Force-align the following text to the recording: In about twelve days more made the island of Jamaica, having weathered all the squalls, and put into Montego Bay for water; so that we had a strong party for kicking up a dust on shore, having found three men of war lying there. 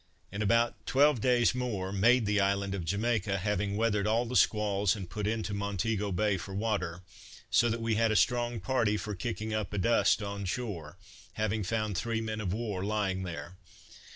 In 0.31 0.41
about 0.41 0.83
twelve 0.87 1.21
days 1.21 1.53
more 1.53 1.91
made 1.91 2.25
the 2.25 2.39
island 2.39 2.73
of 2.73 2.83
Jamaica, 2.83 3.37
having 3.37 3.77
weathered 3.77 4.07
all 4.07 4.25
the 4.25 4.35
squalls, 4.35 4.95
and 4.95 5.07
put 5.07 5.27
into 5.27 5.53
Montego 5.53 6.11
Bay 6.11 6.37
for 6.37 6.55
water; 6.55 7.01
so 7.51 7.69
that 7.69 7.81
we 7.83 7.93
had 7.93 8.09
a 8.11 8.15
strong 8.15 8.59
party 8.59 8.97
for 8.97 9.13
kicking 9.13 9.53
up 9.53 9.71
a 9.73 9.77
dust 9.77 10.23
on 10.23 10.45
shore, 10.45 10.97
having 11.33 11.61
found 11.63 11.95
three 11.95 12.19
men 12.19 12.41
of 12.41 12.51
war 12.51 12.83
lying 12.83 13.21
there. 13.21 13.57